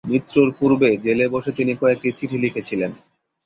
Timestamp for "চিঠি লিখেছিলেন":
2.19-2.91